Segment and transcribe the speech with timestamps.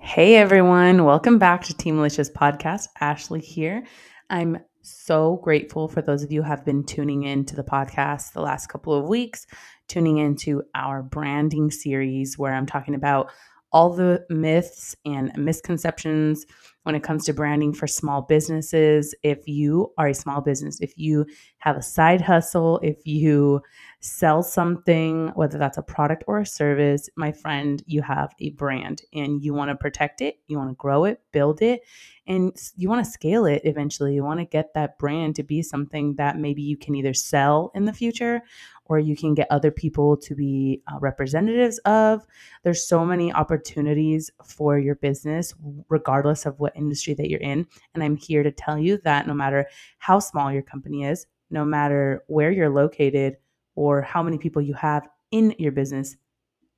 [0.00, 2.88] Hey everyone, welcome back to Team Malicious Podcast.
[3.00, 3.84] Ashley here.
[4.30, 8.32] I'm so grateful for those of you who have been tuning in to the podcast
[8.32, 9.46] the last couple of weeks,
[9.86, 13.30] tuning into our branding series where I'm talking about
[13.74, 16.46] all the myths and misconceptions
[16.84, 19.14] when it comes to branding for small businesses.
[19.24, 21.26] If you are a small business, if you
[21.58, 23.60] have a side hustle, if you
[24.00, 29.02] sell something, whether that's a product or a service, my friend, you have a brand
[29.12, 31.80] and you want to protect it, you want to grow it, build it,
[32.28, 34.14] and you want to scale it eventually.
[34.14, 37.72] You want to get that brand to be something that maybe you can either sell
[37.74, 38.42] in the future
[38.86, 42.26] or you can get other people to be uh, representatives of.
[42.62, 45.54] There's so many opportunities for your business,
[45.88, 47.66] regardless of what industry that you're in.
[47.94, 49.66] And I'm here to tell you that no matter
[49.98, 53.36] how small your company is, no matter where you're located,
[53.76, 56.16] or how many people you have in your business,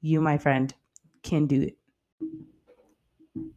[0.00, 0.74] you, my friend,
[1.22, 1.76] can do it.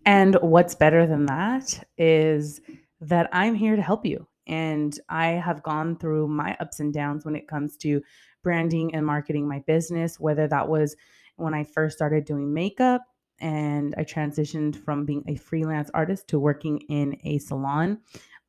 [0.06, 2.60] And what's better than that is
[3.02, 4.28] that I'm here to help you.
[4.50, 8.02] And I have gone through my ups and downs when it comes to
[8.44, 10.96] branding and marketing my business, whether that was
[11.36, 13.04] when I first started doing makeup
[13.40, 18.00] and I transitioned from being a freelance artist to working in a salon.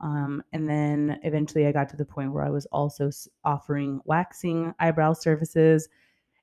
[0.00, 3.10] Um, and then eventually I got to the point where I was also
[3.44, 5.88] offering waxing eyebrow services.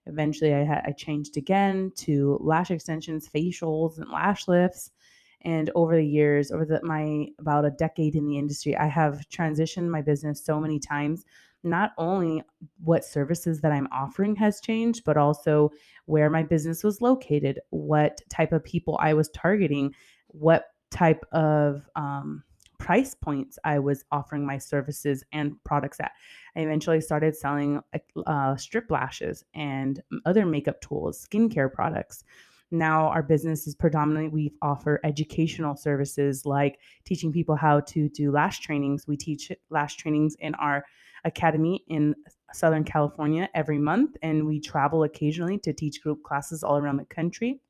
[0.05, 4.92] Eventually I I changed again to lash extensions, facials, and lash lifts.
[5.41, 9.21] And over the years, over the, my about a decade in the industry, I have
[9.30, 11.25] transitioned my business so many times.
[11.63, 12.43] Not only
[12.83, 15.71] what services that I'm offering has changed, but also
[16.05, 19.93] where my business was located, what type of people I was targeting,
[20.27, 22.43] what type of um,
[22.77, 26.11] price points I was offering my services and products at.
[26.55, 27.81] I eventually started selling
[28.25, 32.23] uh, strip lashes and other makeup tools, skincare products.
[32.69, 38.31] Now, our business is predominantly we offer educational services like teaching people how to do
[38.31, 39.07] lash trainings.
[39.07, 40.83] We teach lash trainings in our
[41.23, 42.15] academy in
[42.53, 47.05] Southern California every month, and we travel occasionally to teach group classes all around the
[47.05, 47.61] country.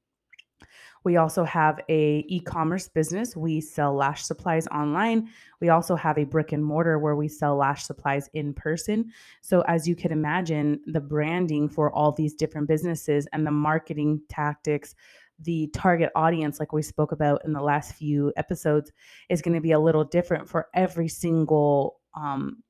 [1.07, 3.33] We also have a e-commerce business.
[3.33, 5.29] We sell lash supplies online.
[5.61, 9.13] We also have a brick and mortar where we sell lash supplies in person.
[9.39, 14.19] So as you can imagine, the branding for all these different businesses and the marketing
[14.27, 14.95] tactics
[15.39, 18.91] the target audience, like we spoke about in the last few episodes,
[19.29, 22.63] is going to be a little different for every single um,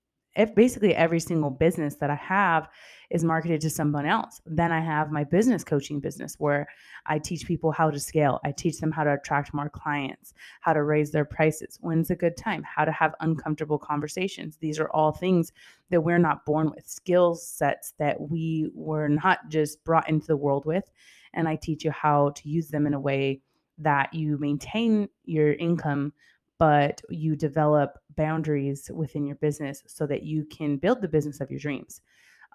[0.46, 2.70] basically every single business that I have
[3.10, 4.42] is marketed to someone else.
[4.46, 6.68] Then I have my business coaching business where
[7.06, 8.40] I teach people how to scale.
[8.44, 12.16] I teach them how to attract more clients, how to raise their prices, when's a
[12.16, 14.58] good time, how to have uncomfortable conversations.
[14.58, 15.54] These are all things
[15.90, 20.38] that we're not born with, skill sets that we were not just brought into the
[20.38, 20.92] world with.
[21.34, 23.42] And I teach you how to use them in a way
[23.78, 26.12] that you maintain your income
[26.60, 31.52] but you develop boundaries within your business so that you can build the business of
[31.52, 32.02] your dreams.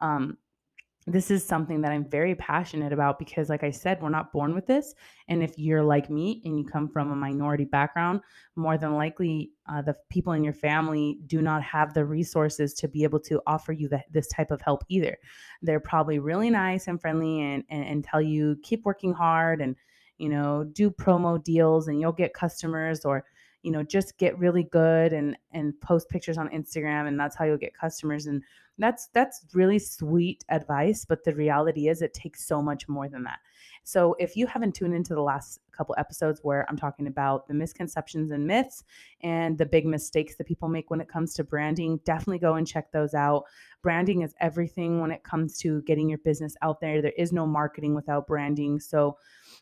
[0.00, 0.36] Um,
[1.06, 4.54] this is something that I'm very passionate about because, like I said, we're not born
[4.54, 4.94] with this.
[5.26, 8.20] And if you're like me and you come from a minority background,
[8.54, 12.86] more than likely uh, the people in your family do not have the resources to
[12.86, 15.16] be able to offer you the, this type of help either.
[15.60, 19.74] They're probably really nice and friendly and, and, and tell you keep working hard and,
[20.18, 23.24] you know, do promo deals and you'll get customers or,
[23.62, 27.44] you know just get really good and and post pictures on instagram and that's how
[27.44, 28.42] you'll get customers and
[28.78, 33.22] that's that's really sweet advice but the reality is it takes so much more than
[33.24, 33.38] that.
[33.84, 37.54] So if you haven't tuned into the last couple episodes where i'm talking about the
[37.54, 38.84] misconceptions and myths
[39.22, 42.66] and the big mistakes that people make when it comes to branding definitely go and
[42.66, 43.44] check those out.
[43.82, 47.02] Branding is everything when it comes to getting your business out there.
[47.02, 48.78] There is no marketing without branding.
[48.78, 49.16] So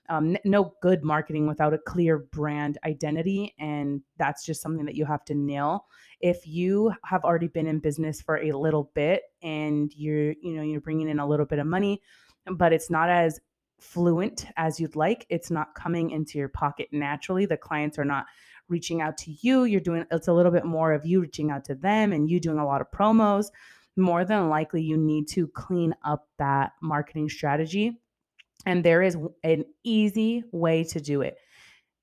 [0.08, 5.04] um, no good marketing without a clear brand identity and that's just something that you
[5.04, 5.86] have to nail.
[6.20, 10.62] If you have already been in business for a little bit and you're you know
[10.62, 12.00] you're bringing in a little bit of money
[12.46, 13.40] but it's not as
[13.78, 18.26] fluent as you'd like it's not coming into your pocket naturally the clients are not
[18.68, 21.64] reaching out to you you're doing it's a little bit more of you reaching out
[21.64, 23.46] to them and you doing a lot of promos
[23.96, 27.98] more than likely you need to clean up that marketing strategy
[28.66, 31.36] and there is an easy way to do it.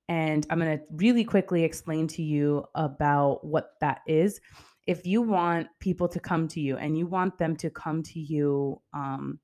[0.09, 4.39] And I'm going to really quickly explain to you about what that is.
[4.85, 8.19] If you want people to come to you and you want them to come to
[8.19, 9.39] you um,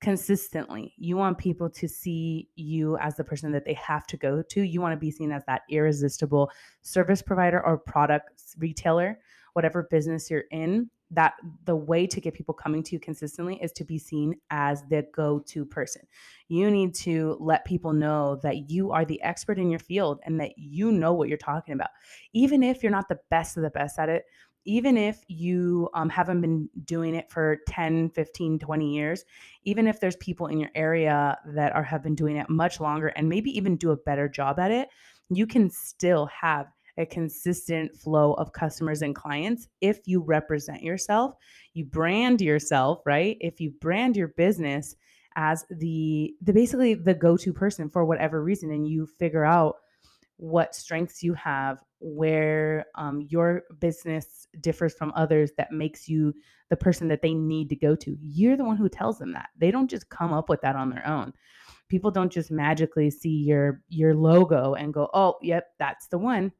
[0.00, 4.40] consistently, you want people to see you as the person that they have to go
[4.50, 4.62] to.
[4.62, 6.48] You want to be seen as that irresistible
[6.82, 9.18] service provider or product retailer,
[9.54, 11.34] whatever business you're in that
[11.64, 15.06] the way to get people coming to you consistently is to be seen as the
[15.14, 16.02] go-to person.
[16.48, 20.40] You need to let people know that you are the expert in your field and
[20.40, 21.90] that you know what you're talking about.
[22.32, 24.24] Even if you're not the best of the best at it,
[24.66, 29.24] even if you um, haven't been doing it for 10 15 20 years
[29.64, 33.08] even if there's people in your area that are have been doing it much longer
[33.08, 34.88] and maybe even do a better job at it
[35.28, 41.34] you can still have a consistent flow of customers and clients if you represent yourself,
[41.72, 43.36] you brand yourself, right?
[43.40, 44.94] If you brand your business
[45.36, 49.76] as the the basically the go-to person for whatever reason and you figure out
[50.36, 56.34] what strengths you have, where um, your business differs from others that makes you
[56.70, 58.16] the person that they need to go to.
[58.20, 59.50] You're the one who tells them that.
[59.58, 61.32] They don't just come up with that on their own.
[61.88, 66.52] People don't just magically see your your logo and go, "Oh, yep, that's the one."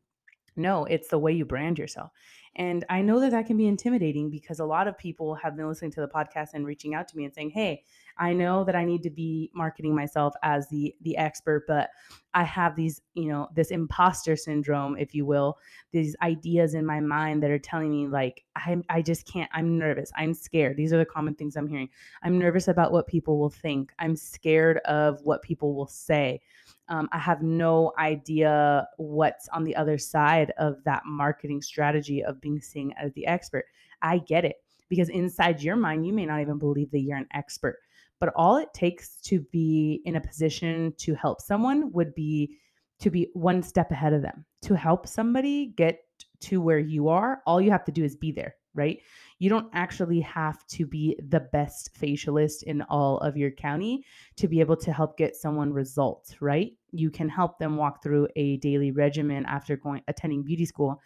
[0.57, 2.11] No, it's the way you brand yourself.
[2.57, 5.69] And I know that that can be intimidating because a lot of people have been
[5.69, 7.83] listening to the podcast and reaching out to me and saying, "Hey,
[8.19, 11.91] I know that I need to be marketing myself as the the expert, but
[12.33, 15.59] I have these, you know, this imposter syndrome, if you will,
[15.93, 19.51] these ideas in my mind that are telling me like I I just can't.
[19.53, 20.13] I'm nervous.
[20.17, 20.77] I'm scared.
[20.77, 21.89] These are the common things I'm hearing.
[22.23, 23.93] I'm nervous about what people will think.
[23.99, 26.41] I'm scared of what people will say."
[26.89, 32.41] Um, I have no idea what's on the other side of that marketing strategy of
[32.41, 33.65] being seen as the expert.
[34.03, 34.57] I get it
[34.89, 37.79] because inside your mind, you may not even believe that you're an expert.
[38.25, 42.57] But all it takes to be in a position to help someone would be
[43.01, 44.47] to be one step ahead of them.
[44.63, 45.99] To help somebody get
[46.41, 48.99] to where you are, all you have to do is be there, right?
[49.41, 54.07] You don't actually have to be the best facialist in all of your county
[54.37, 56.73] to be able to help get someone results, right?
[56.93, 60.99] You can help them walk through a daily regimen after going attending beauty school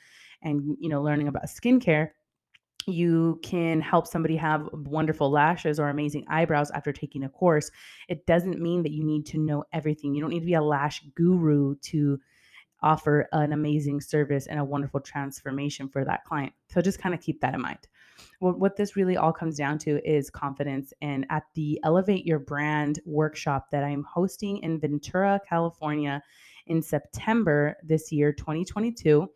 [0.43, 2.11] and you know learning about skincare
[2.89, 7.71] you can help somebody have wonderful lashes or amazing eyebrows after taking a course.
[8.09, 10.15] It doesn't mean that you need to know everything.
[10.15, 12.19] You don't need to be a lash guru to
[12.83, 16.53] offer an amazing service and a wonderful transformation for that client.
[16.69, 17.89] So just kind of keep that in mind.
[18.41, 20.93] What, this really all comes down to is confidence.
[21.03, 26.23] And at the Elevate Your Brand workshop that I'm hosting in Ventura, California
[26.67, 29.29] in September this year, 2022,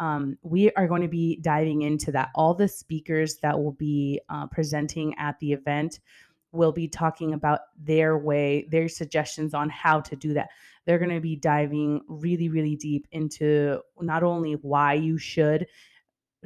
[0.00, 2.30] um, we are going to be diving into that.
[2.34, 6.00] All the speakers that will be uh, presenting at the event
[6.52, 10.48] will be talking about their way, their suggestions on how to do that.
[10.84, 15.66] They're going to be diving really, really deep into not only why you should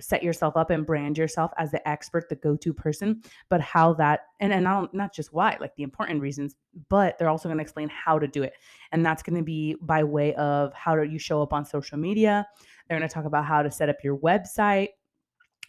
[0.00, 4.20] set yourself up and brand yourself as the expert, the go-to person, but how that
[4.40, 6.56] and, and not, not just why, like the important reasons,
[6.88, 8.54] but they're also going to explain how to do it.
[8.92, 11.98] And that's going to be by way of how do you show up on social
[11.98, 12.46] media.
[12.88, 14.88] They're going to talk about how to set up your website.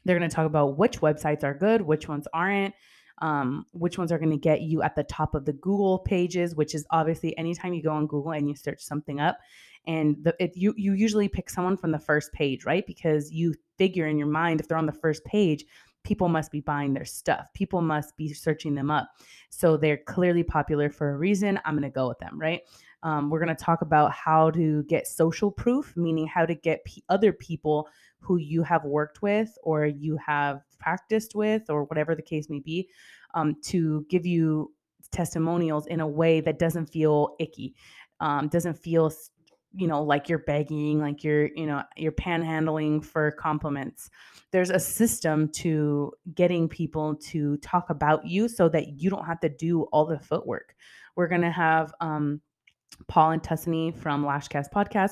[0.05, 2.73] They're going to talk about which websites are good, which ones aren't.
[3.21, 6.55] Um, which ones are going to get you at the top of the Google pages,
[6.55, 9.37] which is obviously anytime you go on Google and you search something up,
[9.85, 12.85] and the, it, you you usually pick someone from the first page, right?
[12.87, 15.65] Because you figure in your mind if they're on the first page,
[16.03, 17.47] people must be buying their stuff.
[17.53, 19.09] People must be searching them up.
[19.49, 21.59] So they're clearly popular for a reason.
[21.65, 22.61] I'm going to go with them, right?
[23.03, 26.83] Um, we're going to talk about how to get social proof, meaning how to get
[26.83, 27.87] p- other people
[28.19, 32.59] who you have worked with or you have practiced with, or whatever the case may
[32.59, 32.89] be,
[33.33, 34.73] um, to give you
[35.11, 37.75] testimonials in a way that doesn't feel icky,
[38.19, 39.11] um, doesn't feel
[39.73, 44.09] you know like you're begging like you're you know you're panhandling for compliments.
[44.51, 49.39] There's a system to getting people to talk about you so that you don't have
[49.41, 50.75] to do all the footwork.
[51.15, 52.41] We're going to have um,
[53.07, 55.11] paul and Tusney from lashcast podcast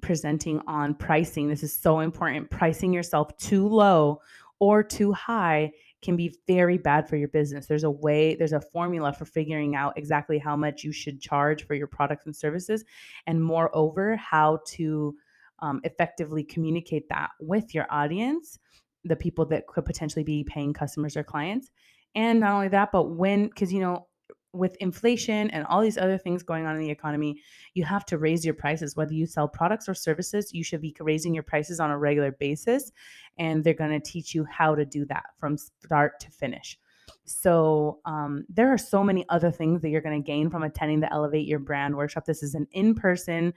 [0.00, 1.48] presenting on pricing.
[1.48, 2.50] This is so important.
[2.50, 4.20] Pricing yourself too low
[4.62, 7.66] or too high can be very bad for your business.
[7.66, 11.66] There's a way, there's a formula for figuring out exactly how much you should charge
[11.66, 12.84] for your products and services,
[13.26, 15.16] and moreover, how to
[15.58, 18.60] um, effectively communicate that with your audience,
[19.02, 21.72] the people that could potentially be paying customers or clients.
[22.14, 24.06] And not only that, but when, because you know,
[24.52, 27.40] with inflation and all these other things going on in the economy,
[27.74, 28.96] you have to raise your prices.
[28.96, 32.32] Whether you sell products or services, you should be raising your prices on a regular
[32.32, 32.92] basis.
[33.38, 36.78] And they're going to teach you how to do that from start to finish.
[37.24, 41.00] So, um, there are so many other things that you're going to gain from attending
[41.00, 42.24] the Elevate Your Brand workshop.
[42.24, 43.54] This is an in person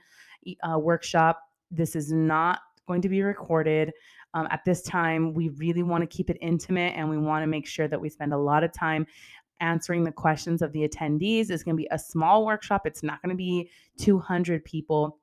[0.62, 1.40] uh, workshop.
[1.70, 3.92] This is not going to be recorded.
[4.34, 7.46] Um, at this time, we really want to keep it intimate and we want to
[7.46, 9.06] make sure that we spend a lot of time
[9.60, 11.50] answering the questions of the attendees.
[11.50, 15.18] It's going to be a small workshop, it's not going to be 200 people.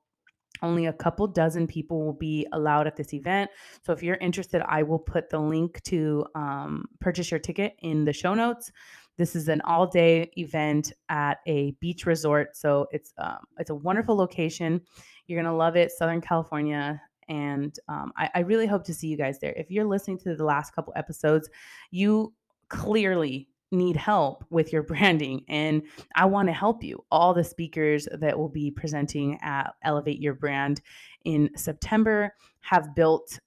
[0.62, 3.50] Only a couple dozen people will be allowed at this event.
[3.84, 8.04] So if you're interested, I will put the link to um, purchase your ticket in
[8.04, 8.70] the show notes.
[9.16, 14.16] This is an all-day event at a beach resort, so it's um, it's a wonderful
[14.16, 14.80] location.
[15.26, 19.16] You're gonna love it, Southern California, and um, I, I really hope to see you
[19.16, 19.52] guys there.
[19.56, 21.48] If you're listening to the last couple episodes,
[21.92, 22.32] you
[22.68, 25.82] clearly need help with your branding and
[26.14, 27.04] I want to help you.
[27.10, 30.80] All the speakers that will be presenting at Elevate Your Brand
[31.24, 33.40] in September have built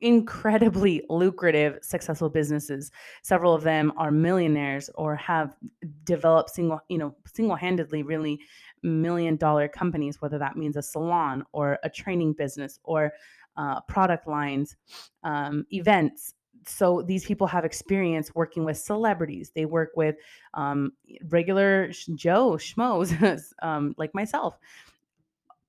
[0.00, 5.56] incredibly lucrative successful businesses several of them are millionaires or have
[6.04, 8.38] developed single you know single-handedly really
[8.84, 13.12] million dollar companies whether that means a salon or a training business or
[13.56, 14.76] uh, product lines
[15.24, 16.34] um, events
[16.66, 19.52] so these people have experience working with celebrities.
[19.54, 20.16] They work with
[20.54, 20.92] um,
[21.28, 24.58] regular Joe schmoes um, like myself.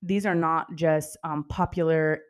[0.02, 2.22] These are not just um, popular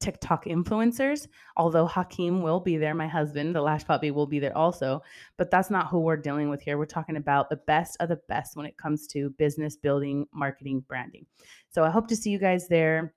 [0.00, 4.56] TikTok influencers, although Hakeem will be there, my husband, the Lash Puppy will be there
[4.56, 5.02] also.
[5.36, 6.78] But that's not who we're dealing with here.
[6.78, 10.84] We're talking about the best of the best when it comes to business building, marketing,
[10.86, 11.26] branding.
[11.70, 13.12] So I hope to see you guys there.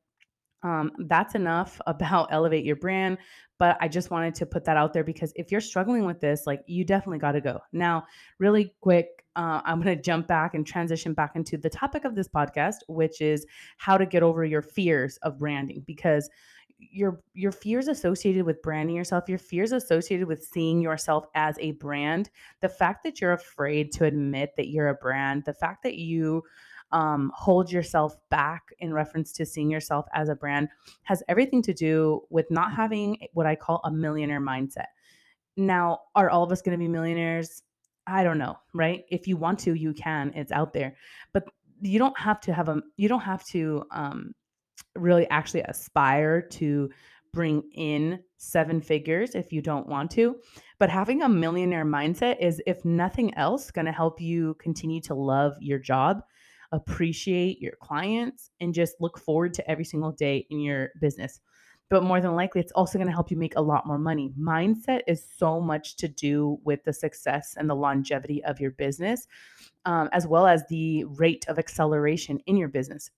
[0.63, 3.17] Um, that's enough about elevate your brand.
[3.57, 6.47] But I just wanted to put that out there because if you're struggling with this,
[6.47, 7.59] like you definitely got to go.
[7.71, 8.05] Now,
[8.39, 12.15] really quick, uh, I'm going to jump back and transition back into the topic of
[12.15, 13.45] this podcast, which is
[13.77, 16.27] how to get over your fears of branding because
[16.91, 21.73] your your fears associated with branding yourself your fears associated with seeing yourself as a
[21.73, 22.29] brand
[22.61, 26.41] the fact that you're afraid to admit that you're a brand the fact that you
[26.91, 30.69] um, hold yourself back in reference to seeing yourself as a brand
[31.03, 34.87] has everything to do with not having what I call a millionaire mindset.
[35.57, 37.63] Now, are all of us going to be millionaires?
[38.07, 39.03] I don't know, right?
[39.09, 40.33] If you want to, you can.
[40.35, 40.95] It's out there,
[41.33, 41.45] but
[41.81, 42.81] you don't have to have a.
[42.97, 44.33] You don't have to um,
[44.95, 46.89] really actually aspire to
[47.33, 50.35] bring in seven figures if you don't want to.
[50.79, 55.13] But having a millionaire mindset is, if nothing else, going to help you continue to
[55.13, 56.23] love your job
[56.71, 61.39] appreciate your clients, and just look forward to every single day in your business.
[61.89, 64.31] But more than likely, it's also going to help you make a lot more money.
[64.39, 69.27] Mindset is so much to do with the success and the longevity of your business,
[69.83, 73.11] um, as well as the rate of acceleration in your business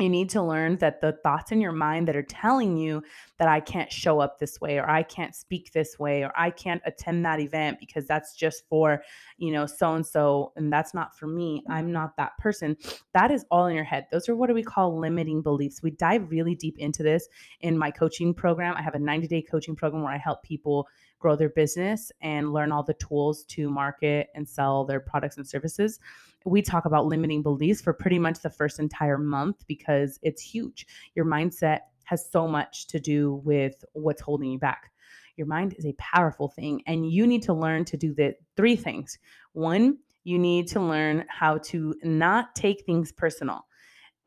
[0.00, 3.02] you need to learn that the thoughts in your mind that are telling you
[3.38, 6.50] that I can't show up this way or I can't speak this way or I
[6.50, 9.02] can't attend that event because that's just for,
[9.38, 11.62] you know, so and so and that's not for me.
[11.68, 11.92] I'm mm-hmm.
[11.92, 12.76] not that person.
[13.14, 14.06] That is all in your head.
[14.10, 15.82] Those are what do we call limiting beliefs.
[15.82, 17.28] We dive really deep into this
[17.60, 18.74] in my coaching program.
[18.76, 20.88] I have a 90-day coaching program where I help people
[21.18, 25.46] grow their business and learn all the tools to market and sell their products and
[25.46, 26.00] services
[26.44, 30.86] we talk about limiting beliefs for pretty much the first entire month because it's huge.
[31.14, 34.90] Your mindset has so much to do with what's holding you back.
[35.36, 38.76] Your mind is a powerful thing, and you need to learn to do the three
[38.76, 39.18] things.
[39.52, 43.66] One, you need to learn how to not take things personal.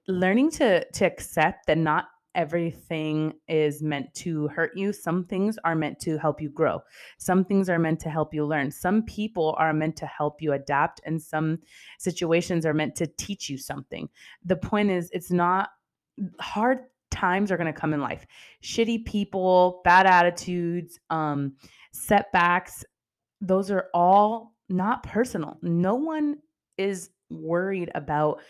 [0.07, 2.05] Learning to to accept that not
[2.35, 4.93] everything is meant to hurt you.
[4.93, 6.81] Some things are meant to help you grow.
[7.17, 8.71] Some things are meant to help you learn.
[8.71, 11.59] Some people are meant to help you adapt, and some
[11.99, 14.09] situations are meant to teach you something.
[14.45, 15.69] The point is, it's not
[16.39, 16.79] hard
[17.11, 18.25] times are going to come in life.
[18.63, 21.53] Shitty people, bad attitudes, um,
[21.91, 22.83] setbacks,
[23.39, 25.57] those are all not personal.
[25.61, 26.37] No one
[26.77, 28.41] is worried about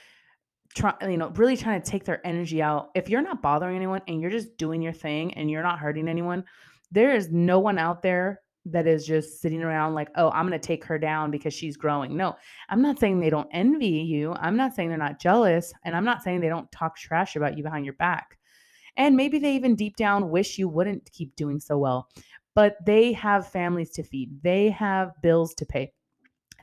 [0.75, 2.89] try, you know, really trying to take their energy out.
[2.96, 6.08] If you're not bothering anyone and you're just doing your thing and you're not hurting
[6.08, 6.44] anyone,
[6.92, 10.60] there is no one out there that is just sitting around like, oh, I'm going
[10.60, 12.15] to take her down because she's growing.
[12.15, 12.36] No,
[12.70, 14.34] I'm not saying they don't envy you.
[14.39, 15.74] I'm not saying they're not jealous.
[15.84, 18.38] And I'm not saying they don't talk trash about you behind your back.
[18.96, 22.10] And maybe they even deep down wish you wouldn't keep doing so well.
[22.56, 25.92] But they have families to feed, they have bills to pay.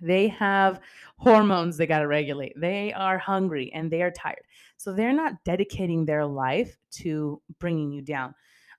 [0.01, 0.81] They have
[1.17, 2.55] hormones they got to regulate.
[2.57, 4.45] They are hungry and they are tired.
[4.77, 8.35] So they're not dedicating their life to bringing you down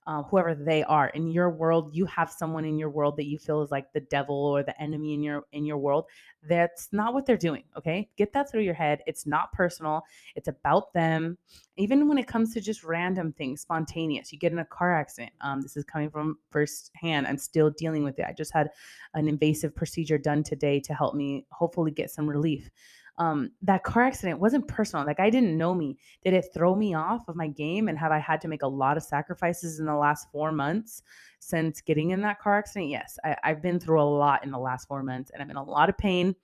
[0.06, 1.08] uh, whoever they are.
[1.08, 4.00] In your world you have someone in your world that you feel is like the
[4.00, 6.06] devil or the enemy in your in your world
[6.48, 8.08] that's not what they're doing okay?
[8.16, 9.00] Get that through your head.
[9.06, 10.02] It's not personal.
[10.34, 11.38] It's about them.
[11.76, 15.32] Even when it comes to just random things spontaneous you get in a car accident
[15.40, 18.26] um, this is coming from first hand i'm still dealing with it.
[18.28, 18.70] I just had
[19.14, 22.70] an invasive procedure done today to help me hopefully get some relief
[23.18, 25.04] um, that car accident wasn't personal.
[25.04, 25.98] Like I didn't know me.
[26.24, 27.88] Did it throw me off of my game?
[27.88, 31.02] And have I had to make a lot of sacrifices in the last four months
[31.38, 32.90] since getting in that car accident?
[32.90, 35.56] Yes, I, have been through a lot in the last four months, and I'm in
[35.56, 36.34] a lot of pain.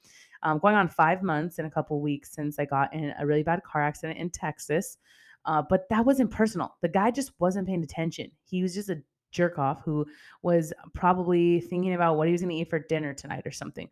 [0.42, 3.42] Um, going on five months in a couple weeks since I got in a really
[3.42, 4.98] bad car accident in Texas.
[5.46, 6.76] Uh, but that wasn't personal.
[6.82, 8.30] The guy just wasn't paying attention.
[8.44, 10.06] He was just a jerk off who
[10.42, 13.88] was probably thinking about what he was going to eat for dinner tonight or something.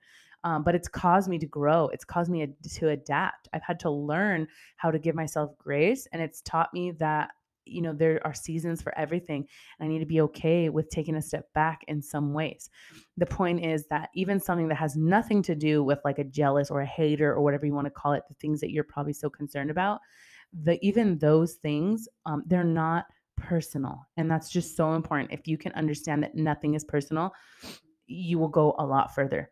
[0.47, 1.89] Um, but it's caused me to grow.
[1.89, 3.49] It's caused me to adapt.
[3.53, 7.31] I've had to learn how to give myself grace, and it's taught me that
[7.65, 9.45] you know there are seasons for everything
[9.81, 12.71] and i need to be okay with taking a step back in some ways
[13.17, 16.71] the point is that even something that has nothing to do with like a jealous
[16.71, 19.13] or a hater or whatever you want to call it the things that you're probably
[19.13, 19.99] so concerned about
[20.63, 25.59] the even those things um, they're not personal and that's just so important if you
[25.59, 27.33] can understand that nothing is personal
[28.07, 29.51] you will go a lot further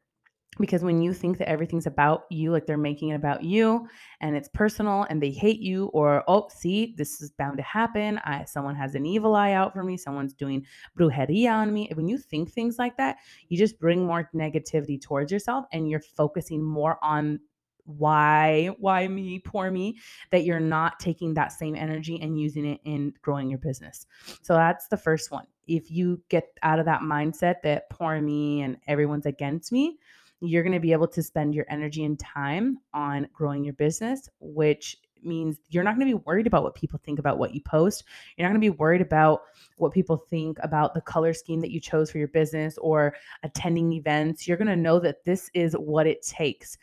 [0.58, 3.88] because when you think that everything's about you like they're making it about you
[4.20, 8.18] and it's personal and they hate you or oh see this is bound to happen.
[8.24, 9.96] I, someone has an evil eye out for me.
[9.96, 10.64] Someone's doing
[10.98, 11.90] brujeria on me.
[11.94, 13.16] When you think things like that
[13.48, 17.40] you just bring more negativity towards yourself and you're focusing more on
[17.86, 19.98] why why me poor me
[20.30, 24.06] that you're not taking that same energy and using it in growing your business.
[24.42, 25.46] So that's the first one.
[25.66, 29.98] If you get out of that mindset that poor me and everyone's against me
[30.48, 34.28] you're going to be able to spend your energy and time on growing your business,
[34.40, 37.60] which means you're not going to be worried about what people think about what you
[37.62, 38.04] post.
[38.36, 39.42] You're not going to be worried about
[39.76, 43.92] what people think about the color scheme that you chose for your business or attending
[43.92, 44.46] events.
[44.46, 46.76] You're going to know that this is what it takes.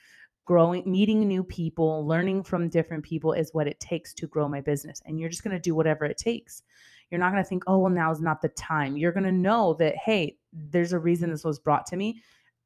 [0.46, 4.60] Growing, meeting new people, learning from different people is what it takes to grow my
[4.60, 5.02] business.
[5.06, 6.64] And you're just going to do whatever it takes.
[7.10, 8.98] You're not going to think, oh, well, now is not the time.
[8.98, 12.22] You're going to know that, hey, there's a reason this was brought to me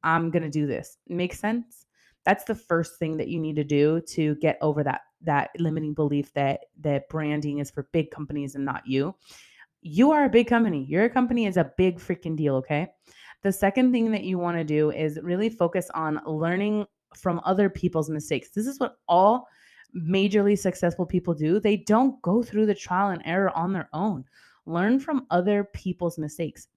[0.06, 0.98] I'm going to do this.
[1.08, 1.84] Makes sense?
[2.24, 5.94] That's the first thing that you need to do to get over that that limiting
[5.94, 9.14] belief that that branding is for big companies and not you.
[9.82, 10.84] You are a big company.
[10.84, 12.88] Your company is a big freaking deal, okay?
[13.42, 16.86] The second thing that you want to do is really focus on learning
[17.16, 18.50] from other people's mistakes.
[18.50, 19.48] This is what all
[19.96, 21.58] majorly successful people do.
[21.58, 24.24] They don't go through the trial and error on their own.
[24.66, 26.68] Learn from other people's mistakes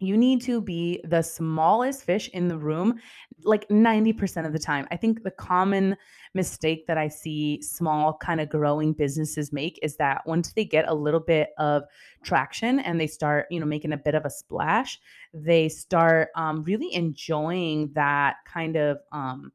[0.00, 2.98] you need to be the smallest fish in the room
[3.44, 4.88] like 90% of the time.
[4.90, 5.96] I think the common
[6.34, 10.88] mistake that I see small kind of growing businesses make is that once they get
[10.88, 11.84] a little bit of
[12.22, 14.98] traction and they start, you know, making a bit of a splash,
[15.34, 19.52] they start um, really enjoying that kind of um,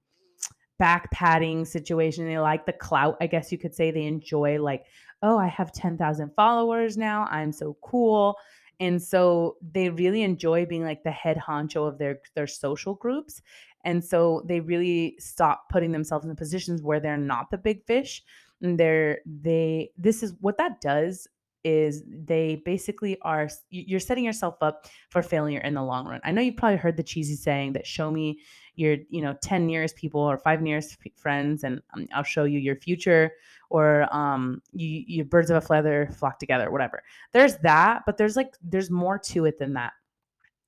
[0.78, 2.26] back padding situation.
[2.26, 3.92] They like the clout, I guess you could say.
[3.92, 4.86] They enjoy like,
[5.22, 7.28] oh, I have 10,000 followers now.
[7.32, 8.36] I'm so cool
[8.80, 13.42] and so they really enjoy being like the head honcho of their their social groups.
[13.84, 18.24] And so they really stop putting themselves in positions where they're not the big fish.
[18.62, 21.28] And they're they this is what that does
[21.64, 26.22] is they basically are you're setting yourself up for failure in the long run.
[26.24, 28.40] I know you've probably heard the cheesy saying that show me
[28.76, 32.60] your you know 10 nearest people or 5 nearest friends and um, I'll show you
[32.60, 33.32] your future
[33.70, 37.04] or um you, you birds of a feather flock together whatever.
[37.34, 39.94] There's that, but there's like there's more to it than that.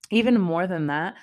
[0.10, 1.16] Even more than that,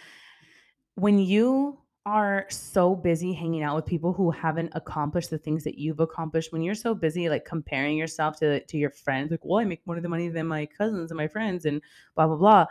[0.94, 5.78] when you are so busy hanging out with people who haven't accomplished the things that
[5.78, 9.58] you've accomplished when you're so busy like comparing yourself to to your friends like well
[9.58, 11.80] i make more of the money than my cousins and my friends and
[12.14, 12.66] blah blah blah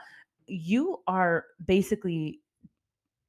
[0.46, 2.42] you are basically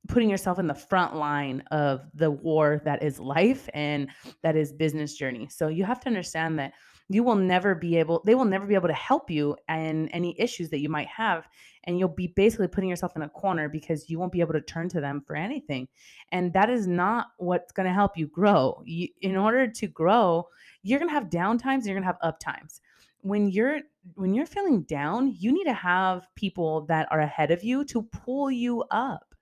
[0.09, 4.09] putting yourself in the front line of the war that is life and
[4.43, 5.49] that is business journey.
[5.49, 6.73] So you have to understand that
[7.09, 10.39] you will never be able they will never be able to help you and any
[10.41, 11.47] issues that you might have
[11.85, 14.61] and you'll be basically putting yourself in a corner because you won't be able to
[14.63, 15.87] turn to them for anything.
[16.33, 18.83] And that is not what's going to help you grow.
[18.87, 20.49] You, in order to grow
[20.85, 22.81] you're going to have down times you're going to have up times
[23.21, 23.81] when you're
[24.15, 28.03] when you're feeling down you need to have people that are ahead of you to
[28.03, 29.34] pull you up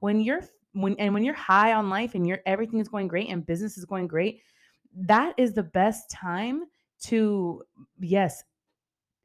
[0.00, 3.28] when you're when and when you're high on life and you're everything is going great
[3.28, 4.40] and business is going great
[4.94, 6.64] that is the best time
[7.00, 7.62] to
[8.00, 8.42] yes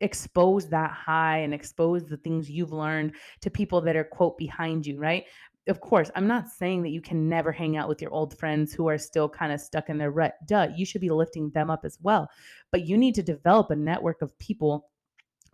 [0.01, 4.85] expose that high and expose the things you've learned to people that are quote behind
[4.85, 5.25] you right?
[5.67, 8.71] Of course i'm not saying that you can never hang out with your old friends
[8.71, 11.71] who are still kind of stuck in their rut duh you should be lifting them
[11.71, 12.29] up as well
[12.71, 14.87] but you need to develop a network of people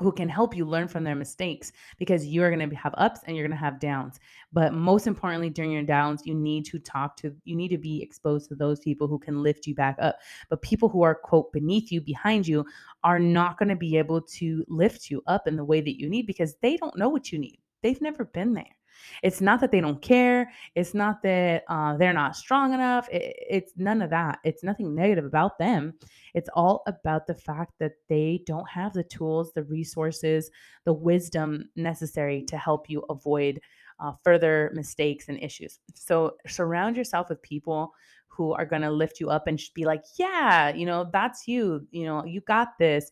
[0.01, 3.35] who can help you learn from their mistakes because you're going to have ups and
[3.35, 4.19] you're going to have downs.
[4.51, 8.01] But most importantly during your downs you need to talk to you need to be
[8.01, 10.17] exposed to those people who can lift you back up.
[10.49, 12.65] But people who are quote beneath you behind you
[13.03, 16.09] are not going to be able to lift you up in the way that you
[16.09, 17.59] need because they don't know what you need.
[17.81, 18.75] They've never been there
[19.23, 20.51] it's not that they don't care.
[20.75, 23.07] It's not that uh, they're not strong enough.
[23.09, 24.39] It, it's none of that.
[24.43, 25.93] It's nothing negative about them.
[26.33, 30.49] It's all about the fact that they don't have the tools, the resources,
[30.85, 33.59] the wisdom necessary to help you avoid
[33.99, 35.79] uh, further mistakes and issues.
[35.93, 37.93] So surround yourself with people
[38.27, 41.85] who are going to lift you up and be like, yeah, you know, that's you,
[41.91, 43.11] you know, you got this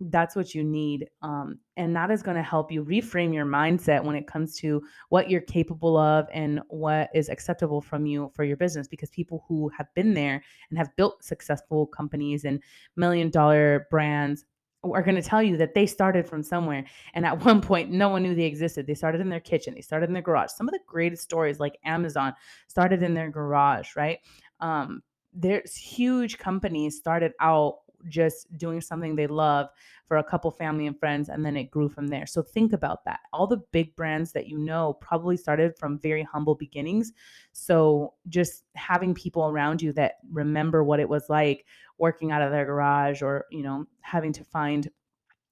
[0.00, 1.08] that's what you need.
[1.22, 4.82] Um, and that is going to help you reframe your mindset when it comes to
[5.08, 8.88] what you're capable of and what is acceptable from you for your business.
[8.88, 12.60] Because people who have been there and have built successful companies and
[12.96, 14.44] million dollar brands
[14.82, 16.84] are going to tell you that they started from somewhere.
[17.14, 18.86] And at one point, no one knew they existed.
[18.86, 20.50] They started in their kitchen, they started in their garage.
[20.50, 22.34] Some of the greatest stories, like Amazon,
[22.68, 24.18] started in their garage, right?
[24.60, 25.02] Um,
[25.32, 27.78] there's huge companies started out
[28.08, 29.68] just doing something they love
[30.06, 32.26] for a couple family and friends and then it grew from there.
[32.26, 33.20] So think about that.
[33.32, 37.12] All the big brands that you know probably started from very humble beginnings.
[37.52, 41.64] So just having people around you that remember what it was like
[41.98, 44.90] working out of their garage or you know having to find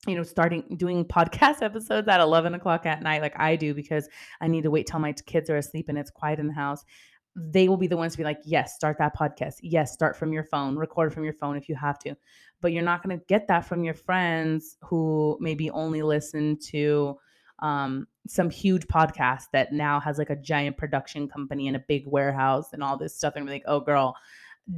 [0.09, 4.09] you know, starting doing podcast episodes at 11 o'clock at night, like I do, because
[4.41, 6.85] I need to wait till my kids are asleep and it's quiet in the house
[7.35, 9.57] they will be the ones to be like, yes, start that podcast.
[9.63, 12.15] Yes, start from your phone, record from your phone if you have to.
[12.61, 17.19] But you're not going to get that from your friends who maybe only listen to
[17.61, 22.05] um, some huge podcast that now has like a giant production company and a big
[22.07, 23.35] warehouse and all this stuff.
[23.37, 24.15] And be like, oh, girl,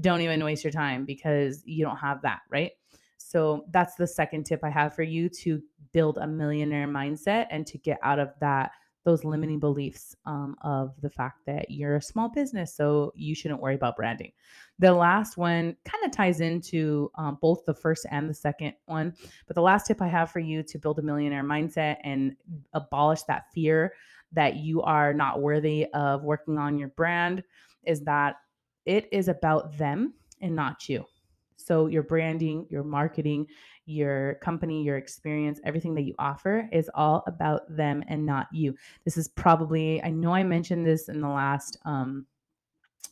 [0.01, 2.73] don't even waste your time because you don't have that, right?
[3.19, 5.61] So that's the second tip I have for you to
[5.93, 8.73] build a millionaire mindset and to get out of that
[9.05, 13.61] those limiting beliefs um, of the fact that you're a small business, so you shouldn't
[13.61, 14.33] worry about branding.
[14.79, 19.15] The last one kind of ties into um, both the first and the second one.
[19.47, 22.35] But the last tip I have for you to build a millionaire mindset and
[22.73, 23.93] abolish that fear
[24.33, 27.45] that you are not worthy of working on your brand
[27.85, 28.37] is that
[28.87, 31.05] it is about them and not you.
[31.57, 33.47] So, your branding, your marketing,
[33.87, 38.75] your company, your experience, everything that you offer is all about them and not you.
[39.05, 42.27] This is probably, I know I mentioned this in the last, um,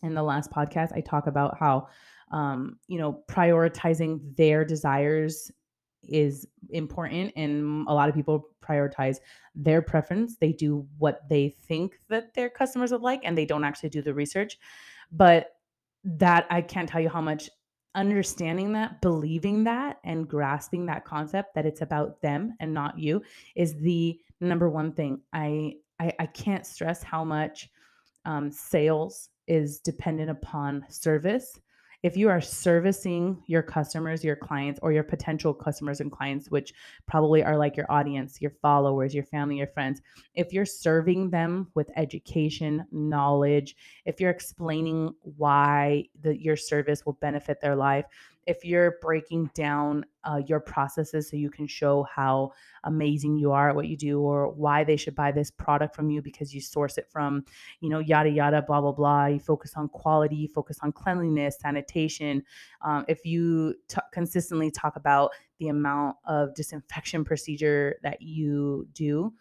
[0.02, 0.92] in the last podcast.
[0.94, 1.88] I talk about how,
[2.31, 5.50] um, you know, prioritizing their desires
[6.09, 9.18] is important and a lot of people prioritize
[9.55, 13.64] their preference they do what they think that their customers would like and they don't
[13.64, 14.59] actually do the research
[15.12, 15.57] but
[16.02, 17.50] that i can't tell you how much
[17.94, 23.22] understanding that, believing that, and grasping that concept that it's about them and not you
[23.55, 25.20] is the number one thing.
[25.33, 27.70] I I, I can't stress how much
[28.24, 31.61] um, sales is dependent upon service
[32.02, 36.74] if you are servicing your customers, your clients, or your potential customers and clients, which
[37.06, 40.02] probably are like your audience, your followers, your family, your friends,
[40.34, 47.14] if you're serving them with education, knowledge, if you're explaining why the, your service will
[47.14, 48.06] benefit their life,
[48.46, 52.52] if you're breaking down uh, your processes so you can show how
[52.85, 56.11] amazing you are at what you do or why they should buy this product from
[56.11, 57.44] you because you source it from
[57.81, 59.26] you know yada yada blah blah blah.
[59.26, 62.42] You focus on quality focus on cleanliness sanitation.
[62.83, 69.33] Um, if you t- consistently talk about the amount of disinfection procedure that you do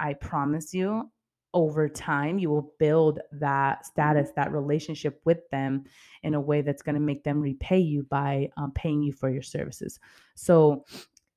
[0.00, 1.08] i promise you
[1.52, 5.84] over time you will build that status that relationship with them
[6.22, 9.28] in a way that's going to make them repay you by um, paying you for
[9.28, 9.98] your services.
[10.36, 10.84] So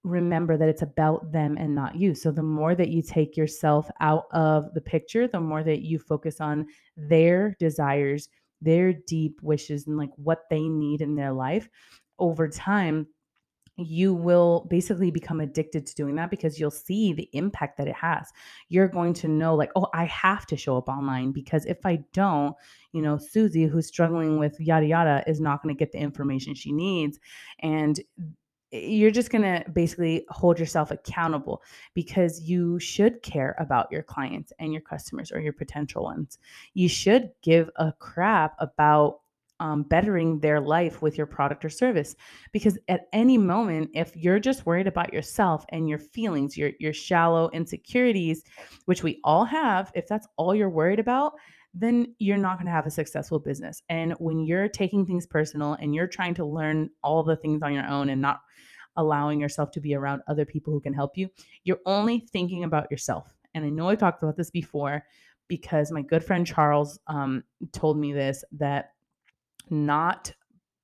[0.03, 2.13] remember that it's about them and not you.
[2.13, 5.97] So the more that you take yourself out of the picture the more that you
[5.97, 8.29] focus on their desires
[8.63, 11.69] their deep wishes and like what they need in their life
[12.19, 13.05] over time
[13.77, 17.95] you will basically become addicted to doing that because you'll see the impact that it
[17.95, 18.31] has.
[18.69, 22.03] You're going to know, like, oh, I have to show up online because if I
[22.13, 22.55] don't,
[22.91, 26.53] you know, Susie, who's struggling with yada yada, is not going to get the information
[26.53, 27.19] she needs.
[27.59, 27.99] And
[28.71, 31.63] eh, you're just going to basically hold yourself accountable
[31.95, 36.37] because you should care about your clients and your customers or your potential ones.
[36.75, 39.21] You should give a crap about
[39.59, 42.15] um, bettering their life with your product or service.
[42.51, 46.93] Because at any moment, if you're just worried about yourself and your feelings, your your
[46.93, 48.43] shallow insecurities,
[48.85, 51.33] which we all have, if that's all you're worried about,
[51.73, 53.81] then you're not going to have a successful business.
[53.89, 57.73] And when you're taking things personal and you're trying to learn all the things on
[57.73, 58.41] your own and not
[58.95, 61.29] allowing yourself to be around other people who can help you,
[61.63, 63.33] you're only thinking about yourself.
[63.55, 65.03] And I know I talked about this before
[65.47, 68.92] because my good friend Charles um, told me this that
[69.69, 70.31] not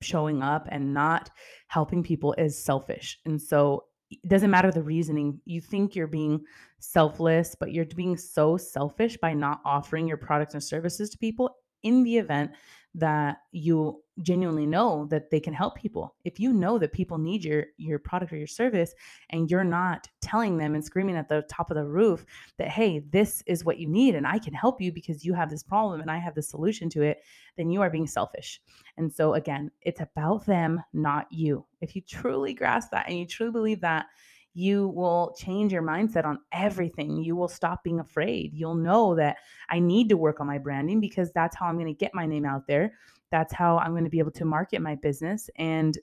[0.02, 1.30] showing up and not
[1.68, 3.20] helping people is selfish.
[3.26, 5.39] And so it doesn't matter the reasoning.
[5.46, 6.42] You think you're being
[6.80, 11.56] selfless, but you're being so selfish by not offering your products and services to people
[11.84, 12.52] in the event
[12.95, 16.15] that you genuinely know that they can help people.
[16.25, 18.93] If you know that people need your your product or your service
[19.30, 22.25] and you're not telling them and screaming at the top of the roof
[22.58, 25.49] that hey, this is what you need and I can help you because you have
[25.49, 27.19] this problem and I have the solution to it,
[27.58, 28.60] then you are being selfish.
[28.97, 31.65] And so again, it's about them, not you.
[31.82, 34.08] If you truly grasp that and you truly believe that,
[34.54, 37.24] you will change your mindset on everything.
[37.24, 38.54] You will stop being afraid.
[38.54, 39.38] You'll know that
[39.70, 42.26] I need to work on my branding because that's how I'm going to get my
[42.26, 42.94] name out there.
[43.32, 45.98] That's how I'm going to be able to market my business and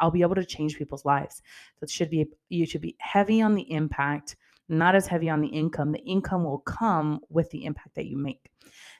[0.00, 1.42] I'll be able to change people's lives.
[1.78, 4.36] So it should be you should be heavy on the impact,
[4.68, 5.92] not as heavy on the income.
[5.92, 8.50] The income will come with the impact that you make.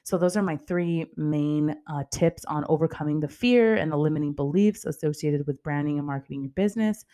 [0.03, 4.33] So, those are my three main uh, tips on overcoming the fear and the limiting
[4.33, 7.05] beliefs associated with branding and marketing your business.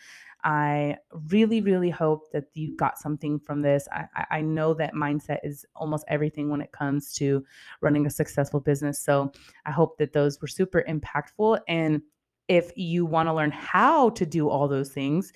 [0.44, 0.96] I
[1.28, 3.86] really, really hope that you got something from this.
[3.92, 7.44] I, I know that mindset is almost everything when it comes to
[7.80, 9.00] running a successful business.
[9.00, 9.32] So
[9.66, 11.60] I hope that those were super impactful.
[11.68, 12.02] And
[12.48, 15.32] if you want to learn how to do all those things,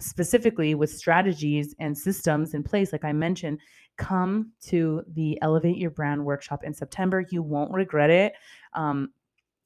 [0.00, 3.58] specifically with strategies and systems in place, like I mentioned,
[3.98, 7.24] come to the Elevate Your Brand workshop in September.
[7.30, 8.34] You won't regret it.
[8.74, 9.10] Um,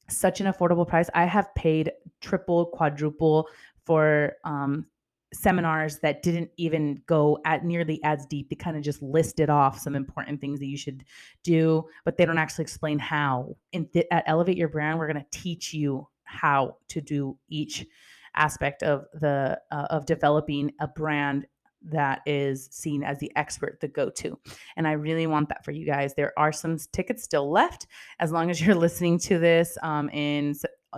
[0.09, 1.09] such an affordable price.
[1.15, 3.49] I have paid triple, quadruple
[3.85, 4.87] for um,
[5.33, 8.49] seminars that didn't even go at nearly as deep.
[8.49, 11.05] They kind of just listed off some important things that you should
[11.43, 13.57] do, but they don't actually explain how.
[13.73, 17.87] In th- at Elevate Your Brand, we're going to teach you how to do each
[18.35, 21.47] aspect of the uh, of developing a brand
[21.91, 24.39] that is seen as the expert, the go to.
[24.77, 26.15] And I really want that for you guys.
[26.15, 27.87] There are some tickets still left.
[28.19, 30.55] As long as you're listening to this um, in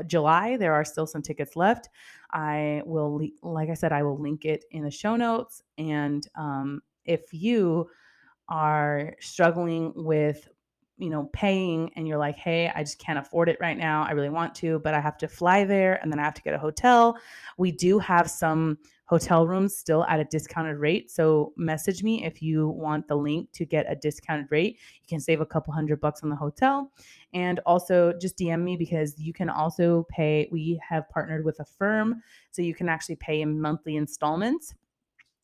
[0.07, 1.89] July, there are still some tickets left.
[2.31, 5.63] I will, like I said, I will link it in the show notes.
[5.77, 7.89] And um, if you
[8.49, 10.49] are struggling with
[10.99, 14.05] you know, paying and you're like, hey, I just can't afford it right now.
[14.05, 16.43] I really want to, but I have to fly there and then I have to
[16.43, 17.17] get a hotel.
[17.57, 21.11] We do have some hotel rooms still at a discounted rate.
[21.11, 24.79] So message me if you want the link to get a discounted rate.
[25.01, 26.93] You can save a couple hundred bucks on the hotel.
[27.33, 30.49] And also just DM me because you can also pay.
[30.53, 34.75] We have partnered with Affirm, So you can actually pay in monthly installments.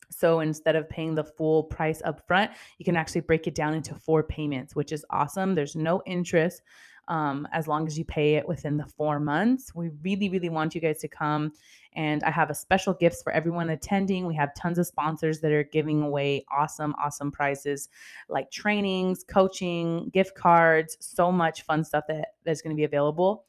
[0.09, 3.73] So instead of paying the full price up front, you can actually break it down
[3.73, 5.55] into four payments, which is awesome.
[5.55, 6.61] There's no interest
[7.07, 9.73] um, as long as you pay it within the four months.
[9.75, 11.51] We really, really want you guys to come.
[11.93, 14.25] And I have a special gifts for everyone attending.
[14.25, 17.89] We have tons of sponsors that are giving away awesome, awesome prizes
[18.27, 23.45] like trainings, coaching, gift cards, so much fun stuff that that's going to be available.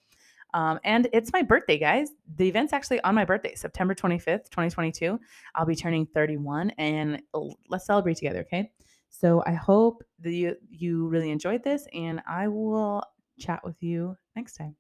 [0.57, 2.09] Um, and it's my birthday, guys.
[2.37, 5.21] The event's actually on my birthday, September 25th, 2022.
[5.55, 7.21] I'll be turning 31 and
[7.69, 8.73] let's celebrate together, okay?
[9.11, 13.03] So I hope that you, you really enjoyed this and I will
[13.39, 14.75] chat with you next time.